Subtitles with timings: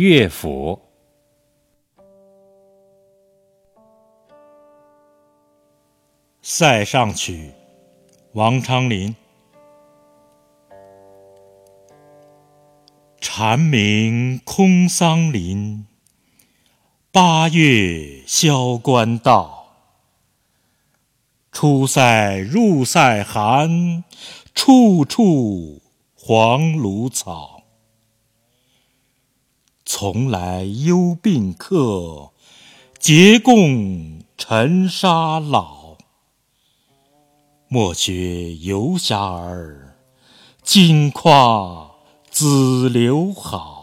[0.00, 0.80] 乐府
[6.40, 7.50] 《塞上曲》
[8.32, 9.14] 王昌龄。
[13.20, 15.86] 蝉鸣空桑林，
[17.12, 19.66] 八月萧关道。
[21.52, 24.02] 出塞入塞寒，
[24.54, 25.82] 处处
[26.14, 27.59] 黄芦草。
[30.00, 32.30] 从来忧病客，
[32.98, 35.98] 结共尘沙老。
[37.68, 39.98] 莫学游侠儿，
[40.62, 41.90] 金夸
[42.30, 43.79] 子留好。